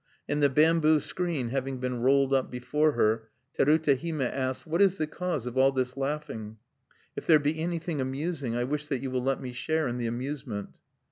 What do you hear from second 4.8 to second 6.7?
is the cause of all this laughing?